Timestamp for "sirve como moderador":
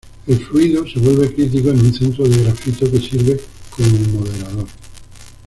2.99-4.65